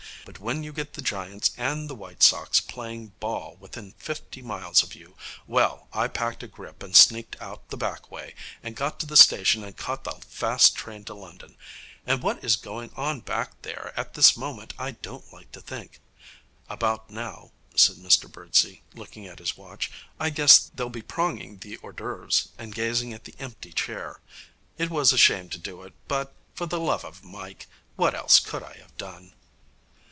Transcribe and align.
But 0.23 0.37
when 0.39 0.61
you 0.63 0.71
get 0.71 0.93
the 0.93 1.01
Giants 1.01 1.49
and 1.57 1.89
the 1.89 1.95
White 1.95 2.21
Sox 2.21 2.61
playing 2.61 3.07
ball 3.19 3.57
within 3.59 3.93
fifty 3.97 4.43
miles 4.43 4.83
of 4.83 4.93
you 4.93 5.17
Well, 5.47 5.87
I 5.91 6.07
packed 6.09 6.43
a 6.43 6.47
grip 6.47 6.83
and 6.83 6.95
sneaked 6.95 7.41
out 7.41 7.69
the 7.69 7.75
back 7.77 8.11
way, 8.11 8.35
and 8.61 8.75
got 8.75 8.99
to 8.99 9.07
the 9.07 9.17
station 9.17 9.63
and 9.63 9.75
caught 9.75 10.03
the 10.03 10.11
fast 10.27 10.75
train 10.75 11.03
to 11.05 11.15
London. 11.15 11.57
And 12.05 12.21
what 12.21 12.43
is 12.43 12.55
going 12.55 12.91
on 12.95 13.21
back 13.21 13.63
there 13.63 13.93
at 13.99 14.13
this 14.13 14.37
moment 14.37 14.75
I 14.77 14.91
don't 14.91 15.33
like 15.33 15.51
to 15.53 15.59
think. 15.61 15.99
About 16.69 17.09
now,' 17.09 17.51
said 17.75 17.95
Mr 17.95 18.31
Birdsey, 18.31 18.83
looking 18.93 19.25
at 19.25 19.39
his 19.39 19.57
watch, 19.57 19.89
'I 20.19 20.29
guess 20.29 20.59
they'll 20.75 20.89
be 20.89 21.01
pronging 21.01 21.57
the 21.57 21.79
hors 21.79 21.93
d'oeuvres 21.95 22.49
and 22.59 22.75
gazing 22.75 23.11
at 23.11 23.23
the 23.23 23.33
empty 23.39 23.73
chair. 23.73 24.21
It 24.77 24.91
was 24.91 25.11
a 25.11 25.17
shame 25.17 25.49
to 25.49 25.57
do 25.57 25.81
it, 25.81 25.95
but, 26.07 26.35
for 26.53 26.67
the 26.67 26.79
love 26.79 27.03
of 27.03 27.23
Mike, 27.23 27.65
what 27.95 28.13
else 28.13 28.39
could 28.39 28.61
I 28.61 28.77
have 28.77 28.95
done?' 28.97 29.33